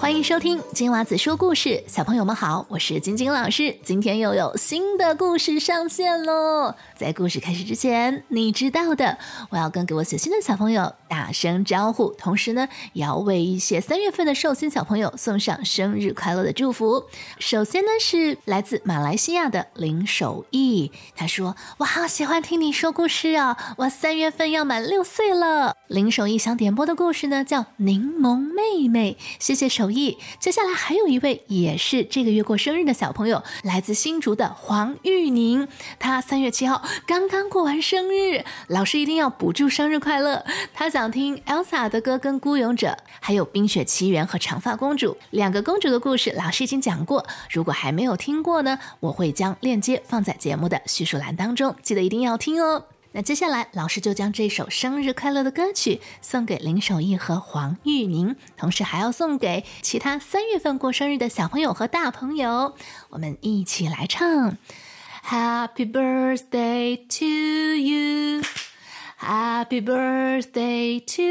[0.00, 3.76] 欢迎收听金娃子说故事，小朋友们好，我是晶晶老师。
[3.84, 6.74] 今天又有新的故事上线喽！
[6.96, 9.18] 在故事开始之前，你知道的，
[9.50, 17.04] 我要跟给我写信的小朋友打声招呼，同时呢，也要为一些三月份的寿星小朋友送上生日快乐的祝福。
[17.38, 29.89] 首先呢，是来自马来西亚的林守义，他说：“我好喜欢听你说故事哦，我三月份要满六岁了。”林守义想点播的故事呢，叫《柠檬妹妹》，谢谢守。
[29.90, 35.68] 意接下来还有一位也是这个月过生日的小朋友，来自新竹的黄玉宁，
[35.98, 40.44] 他三月七号刚刚过完生日，老师一定要补祝生日快乐。
[40.72, 47.26] 他想听 Elsa 的歌跟孤勇者，还有冰雪奇缘和长发公主两个公主的故事，老师已经讲过。
[47.50, 52.84] 如果还没有听过呢，我会将链接放在节目的叙述栏当中，记得一定要听哦。
[53.12, 62.76] 那接下来，老师就将这首生日快乐的歌曲送给林守义和黄玉宁，同时还要送给其他三月份过生日的小朋友和大朋友。
[63.08, 64.56] 我们一起来唱
[65.26, 67.24] ：Happy birthday to
[67.74, 71.22] you，Happy birthday to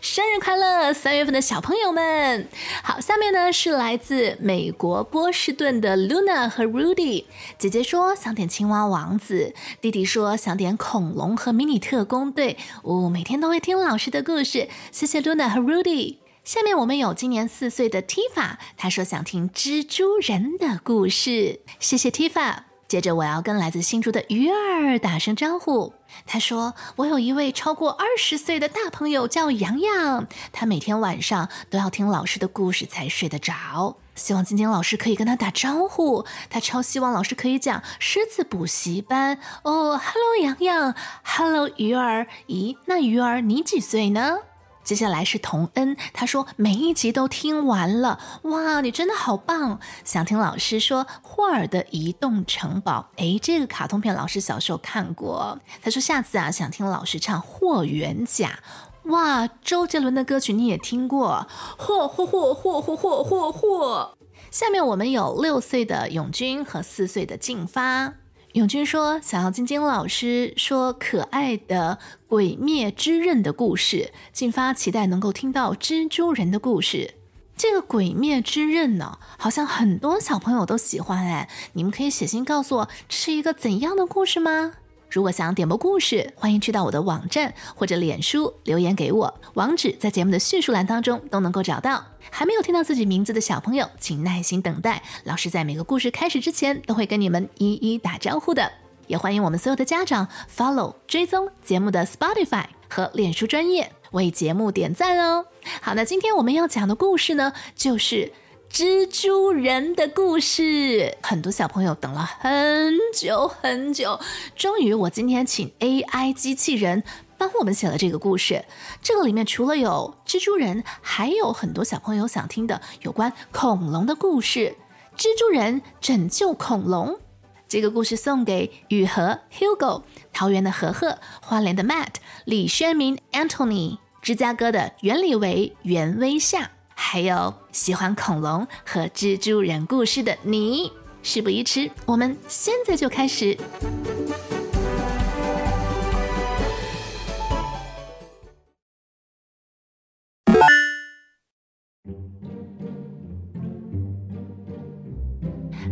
[0.00, 0.92] 生日快乐！
[0.92, 2.48] 三月份的小朋友们，
[2.82, 7.24] 好，下面呢是来自美国波士顿的 Luna 和 Rudy。
[7.58, 12.58] 姐姐说想点青蛙王子，弟弟说想点恐龙和迷你特工队。
[12.82, 16.18] 哦，每天都会听老师的故事，谢谢 Luna 和 Rudy。
[16.44, 22.56] 下面我们有今年四岁的 Tifa，他说想听蜘蛛人的故事，谢谢 Tifa。
[22.86, 25.94] 接着我要跟来自新竹的鱼儿打声招呼。
[26.26, 33.96] 他说：“我有一位超过二十岁的大朋友叫洋洋，他每天晚上都要听老师的故事才睡得着。
[34.14, 36.24] 希望晶晶老师可以跟他打招呼。
[36.48, 39.98] 他超希望老师可以讲狮子补习班哦。
[39.98, 40.94] ”Hello，洋洋。
[41.22, 42.26] Hello，鱼儿。
[42.46, 44.38] 咦，那鱼儿你几岁呢？
[44.84, 49.80] 接下来是童恩，他说每一集都听完了，哇，你真的好棒！
[50.04, 55.58] 想听老师说霍尔的移动城堡，诶，这个卡通片老师小时候看过。
[55.82, 58.58] 他说下次啊，想听老师唱霍元甲，
[59.04, 61.46] 哇，周杰伦的歌曲你也听过，
[61.78, 64.18] 霍霍霍霍霍霍霍霍。
[64.50, 68.12] 下面我们有六岁的永军和四岁的静发。
[68.54, 71.98] 永军说：“想要晶晶老师说可爱的
[72.28, 77.14] 《鬼灭之刃》的故事，进发期待能够听到蜘蛛人的故事。
[77.56, 84.74] 这个《鬼灭之刃》呢，好像很多小朋友都喜欢哎，你们可以写信告诉我，这是一个怎样的故事吗？”
[85.14, 92.04] 如果想点播故事，欢迎去到我的网站或者脸书留言给我，网址在节目的叙述栏当中都能够找到。
[92.30, 98.72] 还没有听到自己名字的小朋友，请耐心等待，老师在每个故事开始之前都会跟你们一一打招呼的。
[99.06, 105.46] 也欢迎我们所有的家长 follow 追踪节目的 Spotify 和脸书专业，为节目点赞哦。
[105.80, 108.32] 好，那今天我们要讲的故事呢，就是。
[108.74, 114.18] 蜘蛛人的故事，很多小朋友等了很久很久，
[114.56, 117.04] 终于我今天请 AI 机器人
[117.38, 118.64] 帮我们写了这个故事。
[119.00, 124.74] 这个里面除了有蜘蛛人，还有很多小朋友想听的有关恐龙的故事。
[125.16, 127.20] 蜘蛛人拯救恐龙，
[127.68, 130.02] 这个故事送给雨禾 Hugo、
[130.32, 132.14] 桃园的和和、花莲的 Matt、
[132.44, 136.72] 李轩明 Anthony、芝加哥的袁李维袁威夏。
[136.94, 143.56] 还有喜欢恐龙和蜘蛛人故事的你，事不宜迟，我们现在就开始。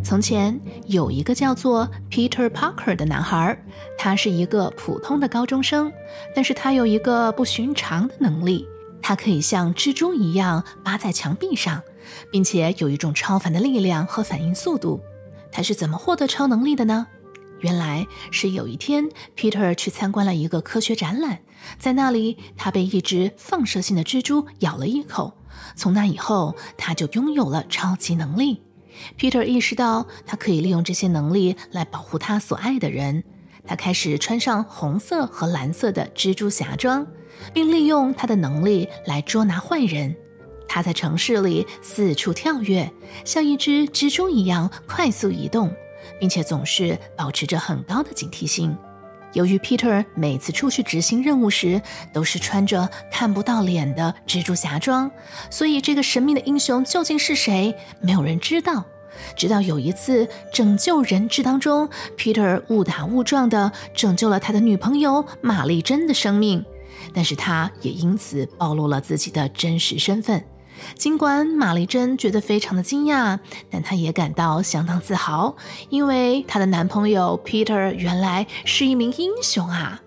[0.05, 3.57] 从前有一个叫做 Peter Parker 的男孩，
[3.97, 5.91] 他是一个普通的高中生，
[6.35, 8.67] 但是他有一个不寻常的能力。
[9.03, 11.83] 它可以像蜘蛛一样扒在墙壁上，
[12.31, 15.03] 并且有一种超凡的力量和反应速度。
[15.51, 17.09] 它是怎么获得超能力的呢？
[17.61, 21.41] 原来是有一天，Peter 去参观了一个科学展览，
[21.79, 25.35] 在那里他被一只放射性的蜘蛛咬了一口。
[25.77, 28.63] 从那以后，他就拥有了超级能力。
[29.19, 33.23] Peter 意识到他可以利用这些能力来保护他所爱的人。
[33.67, 37.07] 他开始穿上红色和蓝色的蜘蛛侠装。
[37.53, 40.15] 并利用他的能力来捉拿坏人。
[40.69, 42.91] 他在城市里四处跳跃，
[43.25, 45.75] 像一只蜘蛛一样快速移动，
[46.19, 48.77] 并且总是保持着很高的警惕性。
[49.33, 51.81] 由于 Peter 每次出去执行任务时
[52.13, 55.11] 都是穿着看不到脸的蜘蛛侠装，
[55.51, 58.85] 所以这个神秘的英雄究竟是谁，没有人知道。
[59.37, 66.65] 直到有一次拯救人质当中，Peter 误打误撞地拯救了他的女朋友玛丽珍的生命，
[67.15, 70.45] 但是他也因此暴露了自己的真实身份。
[70.97, 73.39] 尽管玛丽珍觉得非常的惊讶，
[73.71, 75.55] 但她也感到相当自豪，
[75.91, 80.01] 因为她的男朋友 Peter 原来是一名英雄啊！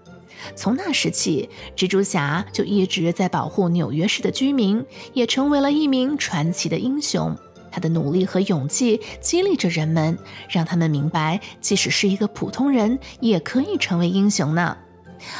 [0.56, 7.38] 从那时起，蜘蛛侠就一直在保护纽约市的居民，也成为了一名传奇的英雄。
[7.76, 10.18] 他的努力和勇气激励着人们，
[10.48, 14.78] 让他们明白，即使是一个普通人，也可以成为英雄呢。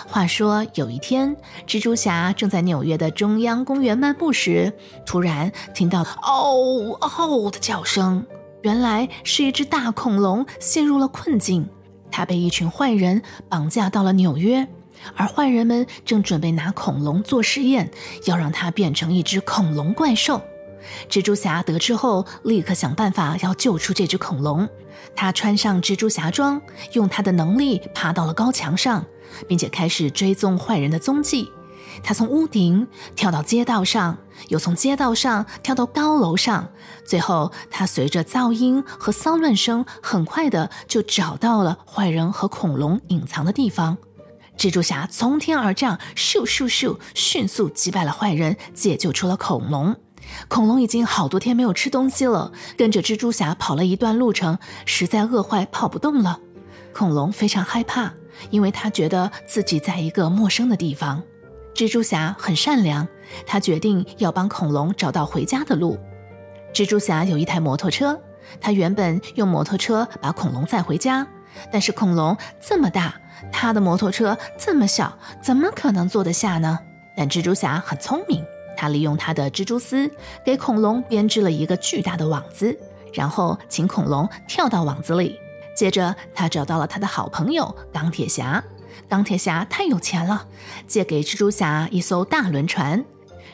[0.06, 1.34] 话说有一天，
[1.66, 4.74] 蜘蛛侠正在纽约的中央公园漫步时，
[5.06, 8.26] 突然听到“嗷嗷”的叫声。
[8.64, 11.66] 原来是一只大恐龙陷入了困境，
[12.12, 14.68] 它被一群坏人绑架到了纽约，
[15.16, 17.90] 而坏人们正准备拿恐龙做实验，
[18.26, 20.42] 要让它变成一只恐龙怪兽。
[21.10, 24.68] 蜘蛛侠得知后，立刻想办法要救出这只恐龙。
[25.16, 26.62] 他穿上蜘蛛侠装，
[26.94, 29.06] 用他的能力爬到了高墙上。
[29.48, 31.52] 并且开始追踪坏人的踪迹。
[32.04, 34.18] 他从屋顶跳到街道上，
[34.50, 36.70] 又从街道上跳到高楼上。
[37.06, 43.98] 最后，他随着噪音和骚乱声，很快的就找到了坏人和恐龙隐藏的地方。
[44.58, 49.96] 蜘蛛侠从天而降，咻咻咻，迅速击败了坏人，解救出了恐龙。
[50.48, 56.40] 恐龙已经好多天没有吃东西了，跟着蜘蛛侠跑了一段路程，实在饿坏，跑不动了。
[56.94, 58.14] 恐龙非常害怕。
[58.50, 61.24] 因为他觉得自己在一个陌生的地方，
[61.74, 63.08] 蜘蛛侠很善良，
[63.48, 65.98] 他决定要帮恐龙找到回家的路。
[66.74, 68.20] 蜘蛛侠有一台摩托车，
[68.60, 71.26] 他原本用摩托车把恐龙载回家，
[71.72, 73.14] 但是恐龙这么大，
[73.54, 76.78] 他的摩托车这么小，怎么可能坐得下呢？
[77.16, 78.44] 但蜘蛛侠很聪明，
[78.76, 80.10] 他利用他的蜘蛛丝
[80.46, 82.78] 给恐龙编织了一个巨大的网子，
[83.14, 85.40] 然后请恐龙跳到网子里。
[85.76, 88.64] 接着，他找到了他的好朋友钢铁侠。
[89.10, 90.48] 钢铁侠太有钱了，
[90.88, 93.04] 借给蜘蛛侠一艘大轮船。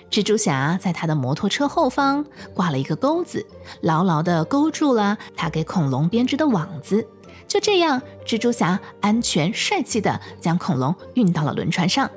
[0.10, 3.46] 蜘蛛侠在他的摩托车后方挂了一个钩子，
[3.82, 7.08] 牢牢地勾住了他给恐龙编织的网子。
[7.48, 12.10] 就这样，蜘蛛侠安全帅气地将恐龙运到了轮船上。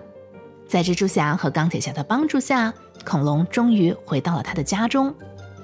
[0.75, 2.75] 在蜘蛛侠和钢铁侠的帮助下，
[3.05, 5.15] 恐龙终于回到了他的家中。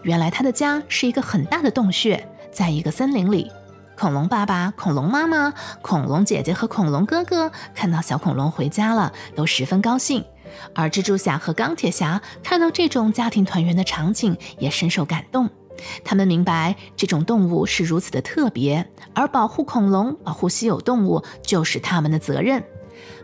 [0.04, 3.50] 原来，他的家是一个很大的洞穴，在一个森林里。
[3.98, 5.52] 恐龙爸爸、恐龙妈妈、
[5.82, 10.24] 恐龙姐姐和恐龙哥哥看到小恐龙回家了，都十分高兴。
[10.76, 15.50] 而蜘蛛侠和钢铁侠看到这种家庭团圆的场景，也深受感动。
[16.04, 22.62] 他们明白这种动物是如此的特别，而保护恐龙、保护稀有动物就是他们的责任。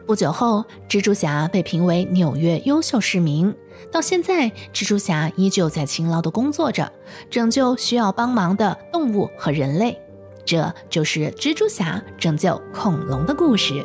[0.06, 3.52] 不久后，蜘蛛侠被评为纽约优秀市民。
[3.90, 6.90] 到现在，蜘蛛侠依旧在勤劳的工作着，
[7.28, 10.00] 拯救需要帮忙的动物和人类。
[10.44, 13.84] 这就是蜘蛛侠拯救恐龙的故事。